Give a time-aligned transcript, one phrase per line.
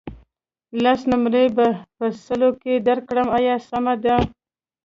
[0.83, 1.67] لس نمرې به
[1.97, 4.15] په سلو کې درکړم آیا سمه ده.